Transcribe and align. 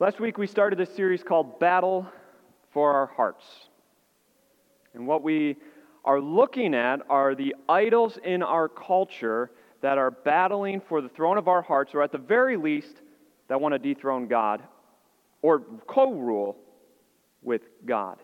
Last 0.00 0.18
week 0.18 0.38
we 0.38 0.46
started 0.46 0.78
this 0.78 0.96
series 0.96 1.22
called 1.22 1.60
Battle 1.60 2.06
for 2.72 2.90
Our 2.94 3.04
Hearts. 3.04 3.44
And 4.94 5.06
what 5.06 5.22
we 5.22 5.56
are 6.06 6.18
looking 6.18 6.74
at 6.74 7.02
are 7.10 7.34
the 7.34 7.54
idols 7.68 8.18
in 8.24 8.42
our 8.42 8.66
culture 8.66 9.50
that 9.82 9.98
are 9.98 10.10
battling 10.10 10.80
for 10.80 11.02
the 11.02 11.10
throne 11.10 11.36
of 11.36 11.48
our 11.48 11.60
hearts, 11.60 11.94
or 11.94 12.02
at 12.02 12.12
the 12.12 12.18
very 12.18 12.56
least, 12.56 13.02
that 13.48 13.60
want 13.60 13.74
to 13.74 13.78
dethrone 13.78 14.26
God 14.26 14.62
or 15.42 15.60
co 15.86 16.14
rule 16.14 16.56
with 17.42 17.60
God. 17.84 18.16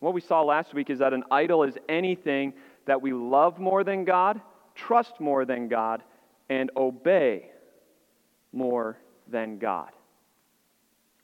What 0.00 0.12
we 0.12 0.20
saw 0.20 0.42
last 0.42 0.74
week 0.74 0.90
is 0.90 0.98
that 0.98 1.14
an 1.14 1.24
idol 1.30 1.62
is 1.62 1.78
anything 1.88 2.52
that 2.84 3.00
we 3.00 3.14
love 3.14 3.58
more 3.58 3.82
than 3.82 4.04
God, 4.04 4.42
trust 4.74 5.20
more 5.20 5.46
than 5.46 5.68
God, 5.68 6.02
and 6.50 6.70
obey 6.76 7.50
more 8.52 8.98
than 9.26 9.58
God, 9.58 9.88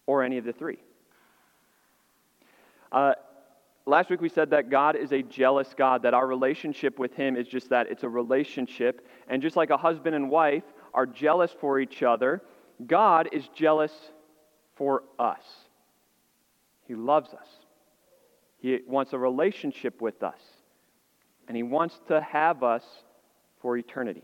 or 0.07 0.23
any 0.23 0.39
of 0.39 0.45
the 0.45 0.53
three. 0.53 0.79
Uh, 2.93 3.15
last 3.87 4.11
week 4.11 4.21
we 4.21 4.29
said 4.29 4.51
that 4.51 4.71
God 4.71 4.97
is 4.97 5.13
a 5.13 5.23
jealous 5.23 5.75
God, 5.77 6.03
that 6.03 6.15
our 6.15 6.27
relationship 6.27 6.99
with 6.99 7.15
Him 7.15 7.37
is 7.37 7.49
just 7.49 7.69
that 7.71 7.91
it's 7.91 8.05
a 8.05 8.09
relationship. 8.09 9.07
And 9.29 9.43
just 9.43 9.57
like 9.57 9.71
a 9.71 9.77
husband 9.77 10.15
and 10.15 10.31
wife 10.31 10.65
are 10.93 11.07
jealous 11.07 11.51
for 11.61 11.81
each 11.81 12.03
other, 12.03 12.43
God 12.87 13.29
is 13.33 13.49
jealous 13.55 13.93
for 14.77 15.05
us. 15.19 15.43
He 16.87 16.95
loves 16.95 17.33
us, 17.33 17.49
He 18.59 18.79
wants 18.87 19.13
a 19.13 19.19
relationship 19.19 20.01
with 20.03 20.23
us, 20.23 20.41
and 21.49 21.57
He 21.57 21.63
wants 21.63 22.01
to 22.09 22.21
have 22.21 22.63
us 22.63 22.85
for 23.61 23.77
eternity. 23.77 24.23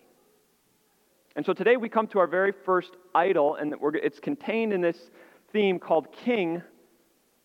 And 1.37 1.47
so 1.47 1.53
today 1.53 1.77
we 1.77 1.89
come 1.89 2.07
to 2.09 2.19
our 2.19 2.27
very 2.27 2.53
first 2.53 2.97
idol, 3.15 3.55
and 3.55 3.75
it's 3.95 4.21
contained 4.21 4.73
in 4.73 4.81
this 4.81 5.11
theme 5.53 5.79
called 5.79 6.13
King 6.13 6.63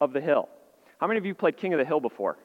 of 0.02 0.14
the 0.14 0.22
Hill. 0.22 0.50
How 1.00 1.08
many 1.08 1.18
of 1.18 1.26
you 1.26 1.36
played 1.36 1.58
King 1.58 1.74
of 1.74 1.80
the 1.80 1.86
Hill 1.86 2.00
before? 2.00 2.38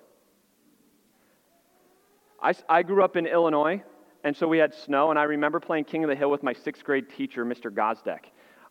I, 2.43 2.55
I 2.69 2.83
grew 2.83 3.05
up 3.05 3.17
in 3.17 3.27
Illinois, 3.27 3.83
and 4.25 4.37
so 4.37 4.49
we 4.49 4.59
had 4.59 4.75
snow, 4.75 5.11
and 5.11 5.19
I 5.19 5.25
remember 5.25 5.61
playing 5.61 5.85
King 5.85 6.05
of 6.05 6.11
the 6.11 6.17
Hill 6.17 6.31
with 6.31 6.43
my 6.43 6.53
sixth 6.53 6.85
grade 6.85 7.07
teacher, 7.11 7.45
Mr. 7.45 7.71
Gosdeck. 7.71 8.27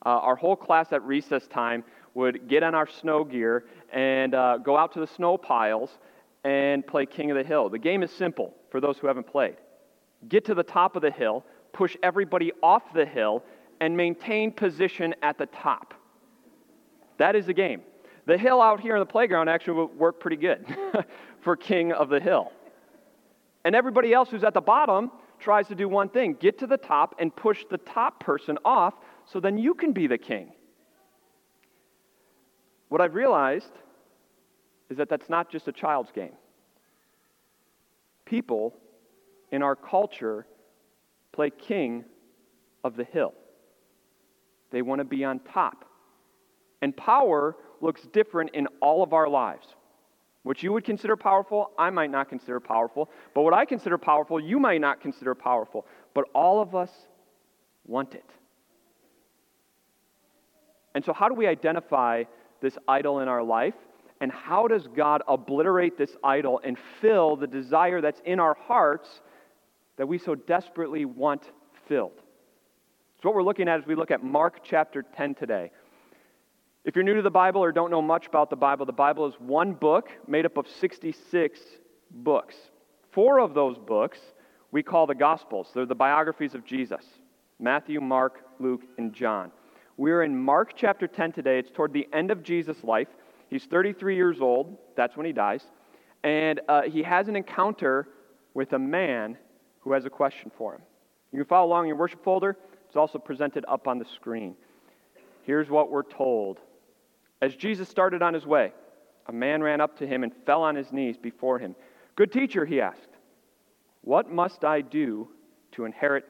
Uh, 0.06 0.10
our 0.10 0.36
whole 0.36 0.56
class 0.56 0.92
at 0.92 1.04
recess 1.04 1.48
time 1.48 1.84
would 2.14 2.48
get 2.48 2.64
on 2.64 2.74
our 2.74 2.88
snow 2.88 3.24
gear 3.24 3.66
and 3.94 4.34
uh, 4.34 4.58
go 4.58 4.76
out 4.76 4.94
to 4.94 5.00
the 5.00 5.08
snow 5.08 5.38
piles 5.38 6.00
and 6.44 6.86
play 6.88 7.06
King 7.06 7.32
of 7.32 7.38
the 7.38 7.44
Hill. 7.44 7.70
The 7.70 7.80
game 7.80 8.02
is 8.02 8.12
simple 8.12 8.56
for 8.72 8.82
those 8.82 8.98
who 8.98 9.08
haven't 9.08 9.28
played. 9.28 9.56
Get 10.28 10.46
to 10.46 10.56
the 10.56 10.64
top 10.64 10.96
of 10.96 11.02
the 11.02 11.12
hill, 11.12 11.46
push 11.74 11.96
everybody 12.04 12.52
off 12.62 12.94
the 12.94 13.06
hill, 13.06 13.44
and 13.80 13.96
maintain 13.96 14.52
position 14.52 15.16
at 15.22 15.38
the 15.38 15.46
top. 15.48 15.94
That 17.20 17.36
is 17.36 17.46
the 17.46 17.54
game. 17.54 17.82
The 18.26 18.38
hill 18.38 18.62
out 18.62 18.80
here 18.80 18.96
in 18.96 19.00
the 19.00 19.06
playground 19.06 19.50
actually 19.50 19.74
would 19.74 19.98
work 19.98 20.20
pretty 20.20 20.38
good 20.38 20.66
for 21.42 21.56
king 21.56 21.92
of 21.92 22.10
the 22.10 22.20
hill. 22.20 22.52
And 23.64 23.76
everybody 23.76 24.14
else 24.14 24.30
who's 24.30 24.44
at 24.44 24.54
the 24.54 24.62
bottom 24.62 25.12
tries 25.40 25.68
to 25.68 25.76
do 25.76 25.88
one 25.88 26.10
thing 26.10 26.36
get 26.40 26.58
to 26.60 26.68
the 26.68 26.78
top 26.78 27.16
and 27.20 27.36
push 27.36 27.66
the 27.70 27.78
top 27.78 28.20
person 28.20 28.58
off 28.66 28.94
so 29.26 29.40
then 29.40 29.58
you 29.58 29.74
can 29.74 29.92
be 29.94 30.08
the 30.08 30.18
king. 30.18 30.54
What 32.88 33.02
I've 33.02 33.14
realized 33.16 33.72
is 34.90 34.98
that 34.98 35.10
that's 35.10 35.30
not 35.30 35.52
just 35.52 35.68
a 35.68 35.72
child's 35.72 36.12
game. 36.12 36.34
People 38.26 38.76
in 39.52 39.62
our 39.62 39.76
culture 39.76 40.46
play 41.32 41.50
king 41.50 42.06
of 42.84 42.96
the 42.96 43.04
hill. 43.04 43.34
They 44.72 44.82
want 44.82 45.00
to 45.00 45.06
be 45.06 45.24
on 45.26 45.40
top. 45.40 45.86
And 46.82 46.96
power 46.96 47.56
looks 47.82 48.02
different 48.14 48.52
in 48.54 48.68
all 48.82 49.04
of 49.04 49.14
our 49.14 49.28
lives. 49.28 49.68
What 50.44 50.64
you 50.64 50.72
would 50.74 50.86
consider 50.86 51.18
powerful, 51.18 51.72
I 51.78 51.90
might 51.90 52.12
not 52.12 52.30
consider 52.30 52.60
powerful. 52.60 53.10
But 53.36 53.42
what 53.42 53.54
I 53.54 53.66
consider 53.66 53.98
powerful, 53.98 54.40
you 54.40 54.60
might 54.60 54.82
not 54.82 55.02
consider 55.02 55.36
powerful. 55.36 55.86
But 56.14 56.26
all 56.34 56.62
of 56.62 56.76
us 56.76 56.90
want 57.86 58.16
it. 58.16 58.26
And 60.96 61.04
so, 61.04 61.14
how 61.14 61.28
do 61.28 61.36
we 61.36 61.46
identify 61.48 62.24
this 62.62 62.78
idol 62.88 63.20
in 63.20 63.28
our 63.28 63.44
life? 63.44 63.76
And 64.22 64.32
how 64.32 64.68
does 64.68 64.88
God 64.88 65.22
obliterate 65.28 65.98
this 65.98 66.16
idol 66.24 66.60
and 66.64 66.78
fill 67.00 67.36
the 67.36 67.48
desire 67.48 68.02
that's 68.02 68.22
in 68.26 68.40
our 68.40 68.56
hearts 68.68 69.22
that 69.98 70.08
we 70.08 70.18
so 70.18 70.36
desperately 70.36 71.06
want 71.06 71.52
filled? 71.88 72.22
So, 73.22 73.30
what 73.30 73.36
we're 73.36 73.44
looking 73.44 73.68
at 73.68 73.80
as 73.80 73.86
we 73.86 73.96
look 73.96 74.12
at 74.12 74.24
Mark 74.24 74.62
chapter 74.64 75.04
10 75.04 75.36
today. 75.36 75.72
If 76.90 76.96
you're 76.96 77.04
new 77.04 77.14
to 77.18 77.22
the 77.22 77.30
Bible 77.30 77.64
or 77.64 77.72
don't 77.72 77.92
know 77.92 78.02
much 78.02 78.26
about 78.26 78.50
the 78.50 78.56
Bible, 78.56 78.84
the 78.84 78.92
Bible 78.92 79.28
is 79.28 79.36
one 79.38 79.74
book 79.74 80.10
made 80.28 80.48
up 80.48 80.58
of 80.58 80.68
66 80.68 81.60
books. 82.10 82.56
Four 83.12 83.42
of 83.42 83.54
those 83.54 83.78
books 83.78 84.18
we 84.72 84.82
call 84.82 85.06
the 85.06 85.14
Gospels. 85.14 85.70
They're 85.72 85.86
the 85.86 85.94
biographies 85.94 86.56
of 86.56 86.66
Jesus 86.66 87.06
Matthew, 87.60 88.02
Mark, 88.02 88.40
Luke, 88.60 88.82
and 88.98 89.14
John. 89.14 89.52
We're 89.98 90.24
in 90.24 90.36
Mark 90.36 90.72
chapter 90.76 91.06
10 91.06 91.34
today. 91.34 91.60
It's 91.60 91.70
toward 91.70 91.94
the 91.94 92.08
end 92.12 92.32
of 92.32 92.42
Jesus' 92.42 92.84
life. 92.84 93.10
He's 93.52 93.66
33 93.66 94.16
years 94.16 94.42
old. 94.42 94.76
That's 94.98 95.16
when 95.16 95.28
he 95.28 95.32
dies. 95.32 95.62
And 96.24 96.60
uh, 96.68 96.82
he 96.92 97.04
has 97.04 97.28
an 97.28 97.36
encounter 97.36 98.08
with 98.56 98.74
a 98.74 98.80
man 98.80 99.38
who 99.82 99.94
has 99.94 100.06
a 100.06 100.10
question 100.10 100.52
for 100.58 100.74
him. 100.74 100.82
You 101.34 101.38
can 101.38 101.46
follow 101.46 101.68
along 101.68 101.84
in 101.84 101.90
your 101.90 101.98
worship 101.98 102.24
folder. 102.24 102.58
It's 102.88 102.96
also 102.96 103.20
presented 103.20 103.64
up 103.68 103.88
on 103.88 104.00
the 104.00 104.06
screen. 104.06 104.56
Here's 105.44 105.70
what 105.70 105.92
we're 105.92 106.02
told 106.02 106.58
as 107.42 107.56
Jesus 107.56 107.88
started 107.88 108.22
on 108.22 108.34
his 108.34 108.46
way, 108.46 108.74
a 109.28 109.32
man 109.32 109.62
ran 109.62 109.80
up 109.82 109.98
to 110.00 110.08
him 110.08 110.24
and 110.24 110.34
fell 110.46 110.62
on 110.62 110.76
his 110.76 110.92
knees 110.92 111.18
before 111.18 111.60
him. 111.60 111.76
Good 112.16 112.32
teacher, 112.32 112.66
he 112.66 112.82
asked, 112.82 113.10
what 114.02 114.30
must 114.30 114.66
I 114.66 114.82
do 114.82 115.30
to 115.74 115.86
inherit 115.86 116.26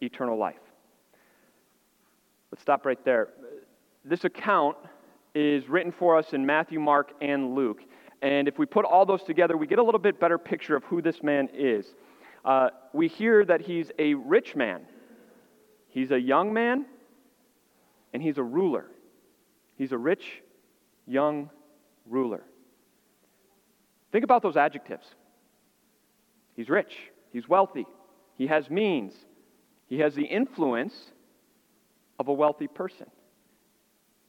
eternal 0.00 0.38
life? 0.38 0.56
Let's 2.50 2.62
stop 2.62 2.86
right 2.86 3.02
there. 3.04 3.28
This 4.04 4.24
account 4.24 4.76
is 5.34 5.68
written 5.68 5.92
for 5.92 6.16
us 6.16 6.32
in 6.32 6.46
Matthew, 6.46 6.80
Mark, 6.80 7.12
and 7.20 7.54
Luke. 7.54 7.82
And 8.22 8.48
if 8.48 8.58
we 8.58 8.66
put 8.66 8.84
all 8.84 9.04
those 9.04 9.22
together, 9.22 9.56
we 9.56 9.66
get 9.66 9.78
a 9.78 9.82
little 9.82 10.00
bit 10.00 10.18
better 10.18 10.38
picture 10.38 10.74
of 10.74 10.84
who 10.84 11.02
this 11.02 11.22
man 11.22 11.48
is. 11.52 11.94
Uh, 12.44 12.70
we 12.92 13.08
hear 13.08 13.44
that 13.44 13.60
he's 13.60 13.90
a 13.98 14.14
rich 14.14 14.56
man, 14.56 14.82
he's 15.88 16.10
a 16.10 16.20
young 16.20 16.52
man, 16.52 16.86
and 18.12 18.22
he's 18.22 18.38
a 18.38 18.42
ruler. 18.42 18.86
He's 19.76 19.92
a 19.92 19.98
rich 19.98 20.42
young 21.08 21.50
ruler. 22.06 22.42
Think 24.12 24.24
about 24.24 24.42
those 24.42 24.56
adjectives. 24.56 25.06
He's 26.54 26.68
rich, 26.68 26.94
he's 27.32 27.48
wealthy, 27.48 27.86
he 28.36 28.46
has 28.46 28.68
means, 28.68 29.14
he 29.86 30.00
has 30.00 30.14
the 30.14 30.24
influence 30.24 30.94
of 32.18 32.28
a 32.28 32.32
wealthy 32.32 32.66
person. 32.66 33.06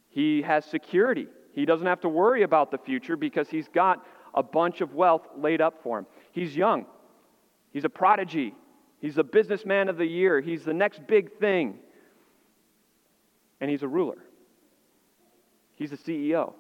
He 0.09 0.41
has 0.41 0.65
security. 0.65 1.27
He 1.53 1.65
doesn't 1.65 1.85
have 1.85 2.01
to 2.01 2.09
worry 2.09 2.43
about 2.43 2.71
the 2.71 2.77
future 2.77 3.15
because 3.15 3.49
he's 3.49 3.67
got 3.67 4.05
a 4.33 4.43
bunch 4.43 4.81
of 4.81 4.93
wealth 4.93 5.27
laid 5.35 5.61
up 5.61 5.81
for 5.83 5.99
him. 5.99 6.05
He's 6.31 6.55
young. 6.55 6.85
He's 7.71 7.85
a 7.85 7.89
prodigy. 7.89 8.55
He's 9.01 9.15
the 9.15 9.23
businessman 9.23 9.89
of 9.89 9.97
the 9.97 10.05
year. 10.05 10.41
He's 10.41 10.63
the 10.63 10.73
next 10.73 11.05
big 11.07 11.37
thing. 11.39 11.79
And 13.61 13.69
he's 13.69 13.83
a 13.83 13.87
ruler. 13.87 14.17
He's 15.75 15.91
a 15.91 15.97
CEO. 15.97 16.53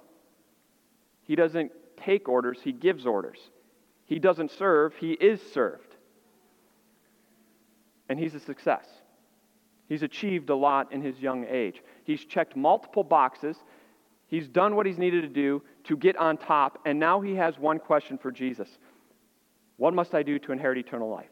He 1.29 1.35
doesn't 1.35 1.71
take 1.95 2.27
orders, 2.27 2.57
he 2.63 2.71
gives 2.71 3.05
orders. 3.05 3.37
He 4.05 4.17
doesn't 4.17 4.49
serve, 4.49 4.95
he 4.95 5.11
is 5.11 5.39
served. 5.53 5.95
And 8.09 8.17
he's 8.17 8.33
a 8.33 8.39
success. 8.39 8.87
He's 9.87 10.01
achieved 10.01 10.49
a 10.49 10.55
lot 10.55 10.91
in 10.91 11.03
his 11.03 11.19
young 11.19 11.45
age. 11.47 11.83
He's 12.03 12.25
checked 12.25 12.55
multiple 12.55 13.03
boxes. 13.03 13.57
He's 14.25 14.47
done 14.47 14.75
what 14.75 14.87
he's 14.87 14.97
needed 14.97 15.21
to 15.21 15.27
do 15.27 15.61
to 15.83 15.95
get 15.95 16.17
on 16.17 16.35
top. 16.35 16.79
And 16.83 16.99
now 16.99 17.21
he 17.21 17.35
has 17.35 17.59
one 17.59 17.77
question 17.77 18.17
for 18.17 18.31
Jesus 18.31 18.79
What 19.77 19.93
must 19.93 20.15
I 20.15 20.23
do 20.23 20.39
to 20.39 20.51
inherit 20.51 20.79
eternal 20.79 21.11
life? 21.11 21.29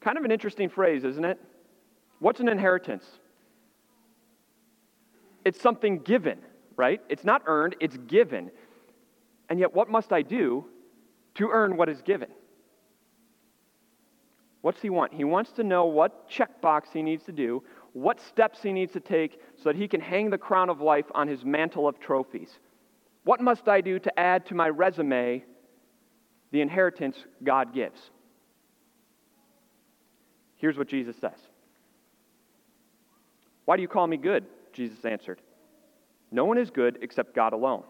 Kind 0.00 0.18
of 0.18 0.24
an 0.24 0.32
interesting 0.32 0.68
phrase, 0.68 1.04
isn't 1.04 1.24
it? 1.24 1.38
What's 2.18 2.40
an 2.40 2.48
inheritance? 2.48 3.04
It's 5.44 5.60
something 5.60 6.00
given 6.00 6.40
right? 6.80 7.02
It's 7.10 7.24
not 7.24 7.42
earned, 7.44 7.76
it's 7.78 7.98
given. 8.08 8.50
And 9.50 9.60
yet, 9.60 9.74
what 9.74 9.90
must 9.90 10.14
I 10.14 10.22
do 10.22 10.64
to 11.34 11.50
earn 11.52 11.76
what 11.76 11.90
is 11.90 12.00
given? 12.00 12.30
What's 14.62 14.80
he 14.80 14.88
want? 14.88 15.12
He 15.12 15.24
wants 15.24 15.52
to 15.52 15.62
know 15.62 15.84
what 15.84 16.30
checkbox 16.30 16.84
he 16.94 17.02
needs 17.02 17.24
to 17.24 17.32
do, 17.32 17.62
what 17.92 18.18
steps 18.18 18.62
he 18.62 18.72
needs 18.72 18.92
to 18.94 19.00
take 19.00 19.40
so 19.56 19.64
that 19.64 19.76
he 19.76 19.88
can 19.88 20.00
hang 20.00 20.30
the 20.30 20.38
crown 20.38 20.70
of 20.70 20.80
life 20.80 21.04
on 21.14 21.28
his 21.28 21.44
mantle 21.44 21.86
of 21.86 22.00
trophies. 22.00 22.58
What 23.24 23.42
must 23.42 23.68
I 23.68 23.82
do 23.82 23.98
to 23.98 24.18
add 24.18 24.46
to 24.46 24.54
my 24.54 24.70
resume 24.70 25.44
the 26.50 26.62
inheritance 26.62 27.16
God 27.44 27.74
gives? 27.74 28.00
Here's 30.56 30.78
what 30.78 30.88
Jesus 30.88 31.16
says 31.20 31.38
Why 33.66 33.76
do 33.76 33.82
you 33.82 33.88
call 33.88 34.06
me 34.06 34.16
good? 34.16 34.46
Jesus 34.72 35.04
answered. 35.04 35.42
No 36.30 36.44
one 36.44 36.58
is 36.58 36.70
good 36.70 36.98
except 37.02 37.34
God 37.34 37.52
alone. 37.52 37.82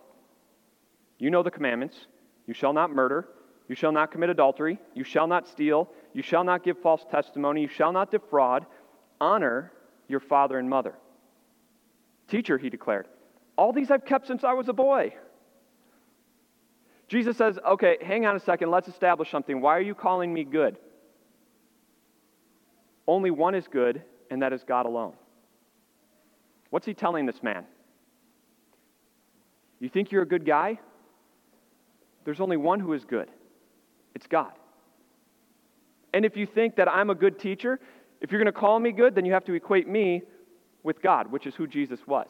You 1.18 1.30
know 1.30 1.42
the 1.42 1.50
commandments 1.50 2.06
you 2.46 2.54
shall 2.54 2.72
not 2.72 2.90
murder, 2.90 3.28
you 3.68 3.74
shall 3.74 3.92
not 3.92 4.10
commit 4.10 4.30
adultery, 4.30 4.78
you 4.94 5.04
shall 5.04 5.26
not 5.26 5.46
steal, 5.46 5.88
you 6.14 6.22
shall 6.22 6.42
not 6.42 6.64
give 6.64 6.78
false 6.78 7.04
testimony, 7.10 7.62
you 7.62 7.68
shall 7.68 7.92
not 7.92 8.10
defraud. 8.10 8.66
Honor 9.20 9.72
your 10.08 10.20
father 10.20 10.58
and 10.58 10.68
mother. 10.68 10.94
Teacher, 12.26 12.58
he 12.58 12.70
declared, 12.70 13.06
all 13.56 13.72
these 13.72 13.90
I've 13.90 14.04
kept 14.04 14.26
since 14.26 14.42
I 14.42 14.54
was 14.54 14.68
a 14.68 14.72
boy. 14.72 15.14
Jesus 17.06 17.36
says, 17.36 17.58
okay, 17.66 17.98
hang 18.00 18.24
on 18.24 18.36
a 18.36 18.40
second, 18.40 18.70
let's 18.70 18.88
establish 18.88 19.30
something. 19.30 19.60
Why 19.60 19.76
are 19.76 19.82
you 19.82 19.94
calling 19.94 20.32
me 20.32 20.44
good? 20.44 20.78
Only 23.06 23.30
one 23.30 23.54
is 23.54 23.66
good, 23.66 24.02
and 24.30 24.42
that 24.42 24.52
is 24.52 24.62
God 24.62 24.86
alone. 24.86 25.14
What's 26.70 26.86
he 26.86 26.94
telling 26.94 27.26
this 27.26 27.42
man? 27.42 27.64
You 29.80 29.88
think 29.88 30.12
you're 30.12 30.22
a 30.22 30.28
good 30.28 30.46
guy? 30.46 30.78
There's 32.24 32.40
only 32.40 32.56
one 32.56 32.80
who 32.80 32.92
is 32.92 33.04
good 33.04 33.30
it's 34.14 34.26
God. 34.26 34.52
And 36.12 36.24
if 36.24 36.36
you 36.36 36.46
think 36.46 36.76
that 36.76 36.88
I'm 36.88 37.10
a 37.10 37.14
good 37.14 37.38
teacher, 37.38 37.78
if 38.20 38.30
you're 38.30 38.40
going 38.40 38.52
to 38.52 38.58
call 38.58 38.78
me 38.80 38.92
good, 38.92 39.14
then 39.14 39.24
you 39.24 39.32
have 39.32 39.44
to 39.44 39.54
equate 39.54 39.88
me 39.88 40.22
with 40.82 41.00
God, 41.00 41.30
which 41.30 41.46
is 41.46 41.54
who 41.54 41.66
Jesus 41.66 42.00
was. 42.06 42.28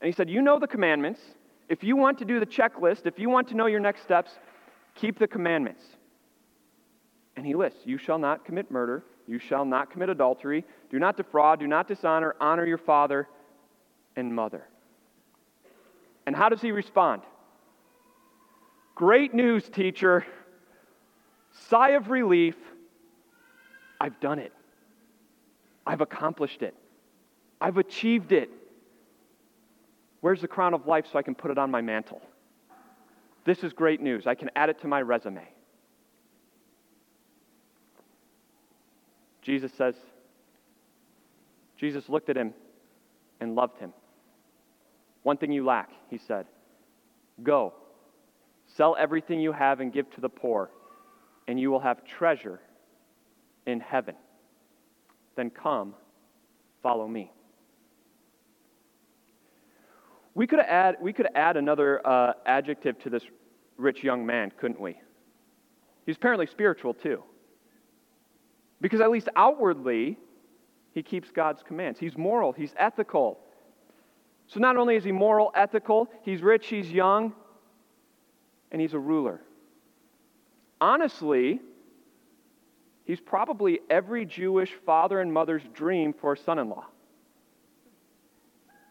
And 0.00 0.06
he 0.06 0.12
said, 0.12 0.30
You 0.30 0.42
know 0.42 0.58
the 0.58 0.66
commandments. 0.66 1.20
If 1.68 1.84
you 1.84 1.96
want 1.96 2.18
to 2.18 2.24
do 2.24 2.40
the 2.40 2.46
checklist, 2.46 3.06
if 3.06 3.18
you 3.18 3.28
want 3.28 3.48
to 3.48 3.54
know 3.54 3.66
your 3.66 3.80
next 3.80 4.02
steps, 4.02 4.32
keep 4.94 5.18
the 5.18 5.28
commandments. 5.28 5.82
And 7.36 7.44
he 7.44 7.54
lists 7.54 7.80
You 7.84 7.98
shall 7.98 8.18
not 8.18 8.44
commit 8.44 8.70
murder, 8.70 9.04
you 9.26 9.38
shall 9.38 9.64
not 9.64 9.90
commit 9.90 10.08
adultery, 10.08 10.64
do 10.90 10.98
not 10.98 11.16
defraud, 11.16 11.60
do 11.60 11.66
not 11.66 11.86
dishonor, 11.86 12.34
honor 12.40 12.66
your 12.66 12.78
father 12.78 13.28
and 14.16 14.34
mother. 14.34 14.69
And 16.26 16.36
how 16.36 16.48
does 16.48 16.60
he 16.60 16.72
respond? 16.72 17.22
Great 18.94 19.34
news, 19.34 19.68
teacher. 19.68 20.26
Sigh 21.68 21.90
of 21.90 22.10
relief. 22.10 22.56
I've 24.00 24.18
done 24.20 24.38
it. 24.38 24.52
I've 25.86 26.00
accomplished 26.00 26.62
it. 26.62 26.74
I've 27.60 27.78
achieved 27.78 28.32
it. 28.32 28.50
Where's 30.20 30.40
the 30.40 30.48
crown 30.48 30.74
of 30.74 30.86
life 30.86 31.06
so 31.10 31.18
I 31.18 31.22
can 31.22 31.34
put 31.34 31.50
it 31.50 31.58
on 31.58 31.70
my 31.70 31.80
mantle? 31.80 32.20
This 33.44 33.64
is 33.64 33.72
great 33.72 34.00
news. 34.00 34.26
I 34.26 34.34
can 34.34 34.50
add 34.54 34.68
it 34.68 34.80
to 34.82 34.88
my 34.88 35.00
resume. 35.00 35.46
Jesus 39.42 39.72
says, 39.72 39.94
Jesus 41.76 42.08
looked 42.08 42.28
at 42.28 42.36
him 42.36 42.52
and 43.40 43.54
loved 43.54 43.78
him. 43.78 43.92
One 45.22 45.36
thing 45.36 45.52
you 45.52 45.64
lack, 45.64 45.90
he 46.08 46.18
said. 46.18 46.46
Go, 47.42 47.74
sell 48.66 48.96
everything 48.98 49.40
you 49.40 49.52
have 49.52 49.80
and 49.80 49.92
give 49.92 50.10
to 50.12 50.20
the 50.20 50.28
poor, 50.28 50.70
and 51.46 51.58
you 51.58 51.70
will 51.70 51.80
have 51.80 52.04
treasure 52.04 52.60
in 53.66 53.80
heaven. 53.80 54.14
Then 55.36 55.50
come, 55.50 55.94
follow 56.82 57.06
me. 57.06 57.32
We 60.34 60.46
could 60.46 60.60
add, 60.60 60.96
we 61.00 61.12
could 61.12 61.28
add 61.34 61.56
another 61.56 62.06
uh, 62.06 62.32
adjective 62.46 62.98
to 63.00 63.10
this 63.10 63.24
rich 63.76 64.02
young 64.02 64.24
man, 64.24 64.52
couldn't 64.58 64.80
we? 64.80 64.96
He's 66.06 66.16
apparently 66.16 66.46
spiritual 66.46 66.94
too. 66.94 67.22
Because 68.80 69.00
at 69.00 69.10
least 69.10 69.28
outwardly, 69.36 70.18
he 70.92 71.02
keeps 71.02 71.30
God's 71.30 71.62
commands. 71.62 71.98
He's 71.98 72.16
moral, 72.16 72.52
he's 72.52 72.74
ethical. 72.78 73.38
So 74.50 74.58
not 74.58 74.76
only 74.76 74.96
is 74.96 75.04
he 75.04 75.12
moral, 75.12 75.52
ethical, 75.54 76.10
he's 76.22 76.42
rich, 76.42 76.66
he's 76.66 76.90
young, 76.90 77.32
and 78.72 78.80
he's 78.80 78.94
a 78.94 78.98
ruler. 78.98 79.40
Honestly, 80.80 81.60
he's 83.04 83.20
probably 83.20 83.78
every 83.88 84.26
Jewish 84.26 84.72
father 84.84 85.20
and 85.20 85.32
mother's 85.32 85.62
dream 85.72 86.12
for 86.12 86.32
a 86.32 86.36
son 86.36 86.58
in 86.58 86.68
law. 86.68 86.86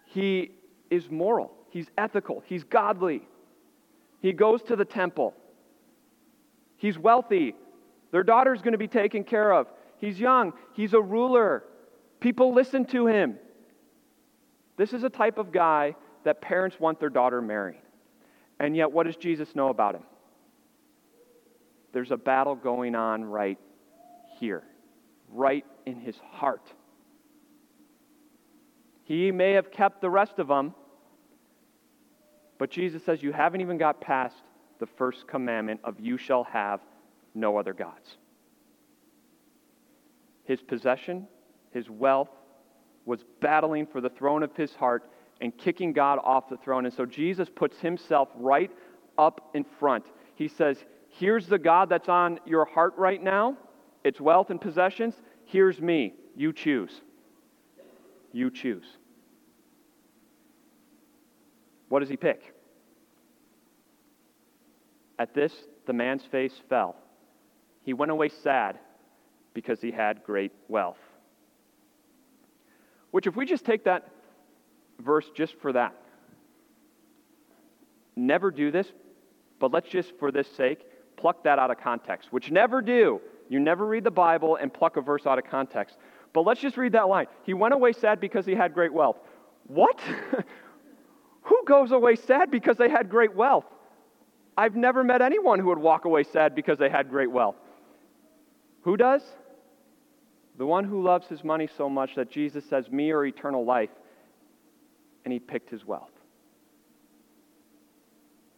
He 0.06 0.52
is 0.90 1.10
moral, 1.12 1.52
he's 1.70 1.88
ethical, 1.98 2.42
he's 2.46 2.64
godly. 2.64 3.28
He 4.22 4.32
goes 4.32 4.62
to 4.64 4.78
the 4.78 4.86
temple. 4.86 5.34
He's 6.78 6.98
wealthy. 6.98 7.56
Their 8.12 8.24
daughter's 8.24 8.62
going 8.62 8.74
to 8.74 8.78
be 8.78 8.88
taken 8.88 9.24
care 9.24 9.54
of. 9.54 9.68
He's 9.98 10.20
young. 10.20 10.52
He's 10.74 10.94
a 10.94 11.00
ruler. 11.02 11.64
People 12.20 12.54
listen 12.54 12.86
to 12.88 13.08
him. 13.08 13.38
This 14.80 14.94
is 14.94 15.04
a 15.04 15.10
type 15.10 15.38
of 15.38 15.52
guy 15.52 15.94
that 16.24 16.40
parents 16.40 16.80
want 16.80 17.02
their 17.02 17.10
daughter 17.10 17.42
marrying. 17.42 17.82
And 18.62 18.78
yet, 18.78 18.90
what 18.90 19.08
does 19.08 19.18
Jesus 19.18 19.54
know 19.54 19.68
about 19.68 19.94
him? 19.94 20.04
There's 21.92 22.12
a 22.12 22.18
battle 22.18 22.56
going 22.56 22.96
on 22.96 23.26
right 23.26 23.60
here, 24.40 24.64
right 25.28 25.66
in 25.86 26.00
his 26.00 26.16
heart. 26.32 26.72
He 29.04 29.34
may 29.34 29.52
have 29.52 29.70
kept 29.70 30.00
the 30.00 30.10
rest 30.10 30.40
of 30.40 30.48
them, 30.48 30.74
but 32.58 32.70
Jesus 32.72 33.04
says, 33.04 33.22
You 33.22 33.34
haven't 33.34 33.60
even 33.60 33.78
got 33.78 34.00
past 34.00 34.38
the 34.80 34.88
first 34.88 35.28
commandment 35.28 35.82
of 35.84 36.00
you 36.00 36.18
shall 36.18 36.46
have 36.46 36.80
no 37.36 37.58
other 37.58 37.74
gods. 37.74 38.16
His 40.46 40.62
possession, 40.62 41.28
his 41.74 41.90
wealth, 41.90 42.30
was 43.10 43.26
battling 43.42 43.88
for 43.88 44.02
the 44.02 44.10
throne 44.10 44.44
of 44.44 44.56
his 44.56 44.76
heart 44.76 45.10
and 45.42 45.58
kicking 45.58 45.94
God 45.94 46.20
off 46.24 46.48
the 46.48 46.58
throne. 46.58 46.86
And 46.86 46.94
so 46.94 47.08
Jesus 47.08 47.50
puts 47.50 47.80
himself 47.80 48.30
right 48.36 48.70
up 49.18 49.50
in 49.56 49.66
front. 49.80 50.06
He 50.36 50.48
says, 50.48 50.78
Here's 51.10 51.48
the 51.48 51.58
God 51.58 51.90
that's 51.90 52.08
on 52.08 52.40
your 52.46 52.66
heart 52.66 52.94
right 52.98 53.22
now. 53.22 53.58
It's 54.04 54.22
wealth 54.22 54.52
and 54.52 54.62
possessions. 54.62 55.16
Here's 55.46 55.82
me. 55.82 56.14
You 56.36 56.54
choose. 56.54 57.02
You 58.32 58.52
choose. 58.52 58.86
What 61.90 62.02
does 62.02 62.10
he 62.10 62.16
pick? 62.16 62.54
At 65.18 65.34
this, 65.34 65.52
the 65.88 65.94
man's 65.94 66.24
face 66.26 66.54
fell. 66.70 66.96
He 67.82 67.94
went 67.94 68.12
away 68.12 68.30
sad 68.30 68.78
because 69.56 69.82
he 69.82 69.90
had 69.90 70.24
great 70.24 70.52
wealth. 70.68 71.00
Which, 73.12 73.28
if 73.28 73.36
we 73.36 73.46
just 73.46 73.66
take 73.66 73.86
that 73.86 74.08
verse 75.00 75.30
just 75.36 75.56
for 75.60 75.74
that, 75.74 75.96
never 78.16 78.52
do 78.52 78.72
this, 78.72 78.88
but 79.60 79.72
let's 79.72 79.90
just, 79.90 80.14
for 80.20 80.32
this 80.32 80.48
sake, 80.56 80.86
pluck 81.18 81.44
that 81.44 81.60
out 81.60 81.72
of 81.72 81.80
context, 81.80 82.32
which 82.32 82.52
never 82.52 82.82
do. 82.82 83.20
You 83.50 83.60
never 83.60 83.86
read 83.86 84.04
the 84.04 84.12
Bible 84.12 84.56
and 84.56 84.74
pluck 84.74 84.98
a 84.98 85.02
verse 85.02 85.26
out 85.26 85.40
of 85.40 85.46
context. 85.46 85.98
But 86.34 86.42
let's 86.42 86.62
just 86.62 86.78
read 86.78 86.92
that 86.92 87.08
line. 87.08 87.28
He 87.44 87.54
went 87.54 87.74
away 87.74 87.94
sad 87.94 88.20
because 88.20 88.46
he 88.46 88.54
had 88.54 88.74
great 88.74 88.94
wealth. 88.94 89.18
What? 89.68 90.00
Who 91.42 91.64
goes 91.66 91.92
away 91.92 92.16
sad 92.16 92.52
because 92.52 92.78
they 92.78 92.90
had 92.90 93.10
great 93.10 93.36
wealth? 93.36 93.66
I've 94.56 94.76
never 94.76 95.04
met 95.04 95.22
anyone 95.22 95.60
who 95.60 95.68
would 95.68 95.80
walk 95.80 96.06
away 96.06 96.24
sad 96.24 96.54
because 96.54 96.78
they 96.78 96.90
had 96.90 97.10
great 97.10 97.32
wealth. 97.32 97.56
Who 98.82 98.98
does? 98.98 99.24
The 100.60 100.66
one 100.66 100.84
who 100.84 101.02
loves 101.02 101.26
his 101.28 101.42
money 101.42 101.70
so 101.78 101.90
much 101.90 102.16
that 102.16 102.30
Jesus 102.30 102.66
says, 102.66 102.92
Me 102.92 103.12
or 103.12 103.26
eternal 103.26 103.64
life, 103.64 103.90
and 105.24 105.32
he 105.32 105.40
picked 105.40 105.70
his 105.70 105.86
wealth. 105.86 106.12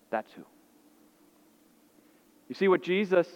That's 0.10 0.34
who. 0.34 0.41
You 2.50 2.55
see, 2.55 2.67
what 2.67 2.81
Jesus, 2.81 3.27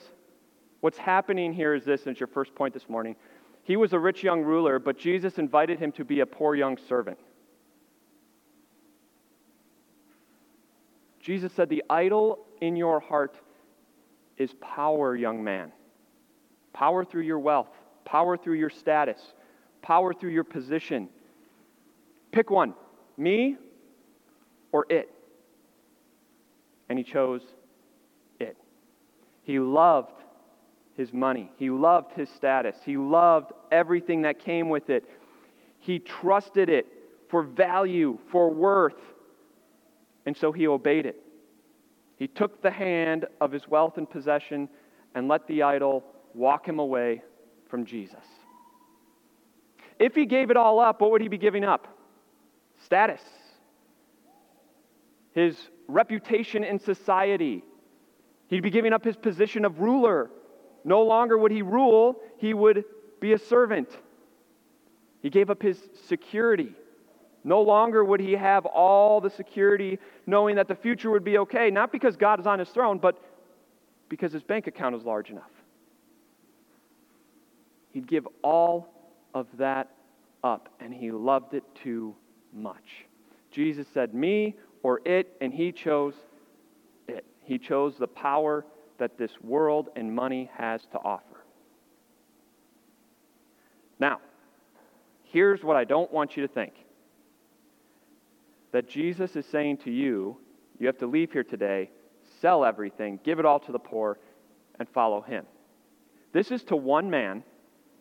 what's 0.81 0.97
happening 0.97 1.53
here 1.53 1.75
is 1.75 1.85
this, 1.85 2.01
and 2.01 2.11
it's 2.11 2.19
your 2.19 2.27
first 2.27 2.55
point 2.55 2.73
this 2.73 2.89
morning. 2.89 3.15
He 3.61 3.77
was 3.77 3.93
a 3.93 3.99
rich 3.99 4.23
young 4.23 4.41
ruler, 4.41 4.79
but 4.79 4.97
Jesus 4.97 5.37
invited 5.37 5.77
him 5.77 5.91
to 5.93 6.03
be 6.03 6.21
a 6.21 6.25
poor 6.25 6.55
young 6.55 6.77
servant. 6.89 7.19
Jesus 11.19 11.53
said, 11.53 11.69
The 11.69 11.83
idol 11.87 12.47
in 12.61 12.75
your 12.75 12.99
heart 12.99 13.39
is 14.37 14.55
power, 14.59 15.15
young 15.15 15.43
man. 15.43 15.71
Power 16.73 17.05
through 17.05 17.23
your 17.23 17.39
wealth, 17.39 17.69
power 18.05 18.37
through 18.37 18.55
your 18.55 18.69
status, 18.69 19.19
power 19.81 20.13
through 20.13 20.31
your 20.31 20.43
position. 20.43 21.09
Pick 22.31 22.49
one 22.49 22.73
me 23.17 23.57
or 24.71 24.85
it. 24.89 25.09
And 26.89 26.99
he 26.99 27.03
chose 27.03 27.41
it. 28.39 28.57
He 29.43 29.59
loved 29.59 30.11
his 30.95 31.11
money, 31.11 31.51
he 31.57 31.69
loved 31.69 32.13
his 32.13 32.29
status, 32.29 32.75
he 32.85 32.95
loved 32.95 33.51
everything 33.71 34.21
that 34.21 34.39
came 34.39 34.69
with 34.69 34.89
it. 34.89 35.03
He 35.79 35.99
trusted 35.99 36.69
it 36.69 36.87
for 37.29 37.43
value, 37.43 38.17
for 38.31 38.49
worth, 38.49 38.99
and 40.25 40.35
so 40.35 40.51
he 40.51 40.67
obeyed 40.67 41.05
it. 41.05 41.21
He 42.17 42.27
took 42.27 42.61
the 42.61 42.71
hand 42.71 43.25
of 43.41 43.51
his 43.51 43.67
wealth 43.67 43.97
and 43.97 44.09
possession 44.09 44.69
and 45.15 45.27
let 45.27 45.45
the 45.47 45.63
idol 45.63 46.03
walk 46.33 46.67
him 46.67 46.79
away 46.79 47.21
from 47.69 47.85
Jesus. 47.85 48.23
If 49.99 50.15
he 50.15 50.25
gave 50.25 50.51
it 50.51 50.57
all 50.57 50.79
up, 50.79 51.01
what 51.01 51.11
would 51.11 51.21
he 51.21 51.27
be 51.27 51.37
giving 51.37 51.63
up? 51.63 51.87
Status, 52.83 53.21
his 55.33 55.57
reputation 55.87 56.63
in 56.63 56.79
society. 56.79 57.63
He'd 58.47 58.63
be 58.63 58.69
giving 58.69 58.93
up 58.93 59.03
his 59.03 59.15
position 59.15 59.65
of 59.65 59.79
ruler. 59.79 60.29
No 60.83 61.03
longer 61.03 61.37
would 61.37 61.51
he 61.51 61.61
rule, 61.61 62.21
he 62.37 62.53
would 62.53 62.83
be 63.19 63.33
a 63.33 63.37
servant. 63.37 63.89
He 65.21 65.29
gave 65.29 65.49
up 65.49 65.61
his 65.61 65.79
security. 66.07 66.75
No 67.43 67.61
longer 67.61 68.03
would 68.03 68.19
he 68.19 68.33
have 68.33 68.65
all 68.65 69.21
the 69.21 69.29
security 69.29 69.99
knowing 70.25 70.55
that 70.55 70.67
the 70.67 70.75
future 70.75 71.09
would 71.11 71.23
be 71.23 71.37
okay, 71.39 71.69
not 71.71 71.91
because 71.91 72.15
God 72.15 72.39
is 72.39 72.47
on 72.47 72.59
his 72.59 72.69
throne, 72.69 72.97
but 72.97 73.19
because 74.09 74.31
his 74.33 74.43
bank 74.43 74.67
account 74.67 74.95
is 74.95 75.03
large 75.03 75.29
enough. 75.29 75.51
He'd 77.95 78.07
give 78.07 78.27
all 78.43 78.89
of 79.33 79.47
that 79.57 79.89
up, 80.43 80.67
and 80.81 80.93
he 80.93 81.11
loved 81.11 81.53
it 81.53 81.63
too 81.81 82.13
much. 82.51 83.05
Jesus 83.51 83.87
said, 83.93 84.13
Me 84.13 84.57
or 84.83 84.99
it, 85.05 85.31
and 85.39 85.53
he 85.53 85.71
chose 85.71 86.13
it. 87.07 87.23
He 87.43 87.57
chose 87.57 87.95
the 87.97 88.05
power 88.05 88.65
that 88.97 89.17
this 89.17 89.31
world 89.41 89.87
and 89.95 90.13
money 90.13 90.51
has 90.57 90.81
to 90.91 90.97
offer. 90.97 91.45
Now, 93.97 94.19
here's 95.23 95.63
what 95.63 95.77
I 95.77 95.85
don't 95.85 96.11
want 96.11 96.35
you 96.35 96.45
to 96.45 96.53
think 96.53 96.73
that 98.73 98.89
Jesus 98.89 99.37
is 99.37 99.45
saying 99.45 99.77
to 99.77 99.89
you, 99.89 100.35
you 100.79 100.87
have 100.87 100.97
to 100.97 101.07
leave 101.07 101.31
here 101.31 101.45
today, 101.45 101.89
sell 102.41 102.65
everything, 102.65 103.21
give 103.23 103.39
it 103.39 103.45
all 103.45 103.61
to 103.61 103.71
the 103.71 103.79
poor, 103.79 104.19
and 104.79 104.89
follow 104.89 105.21
him. 105.21 105.45
This 106.33 106.51
is 106.51 106.61
to 106.63 106.75
one 106.75 107.09
man 107.09 107.41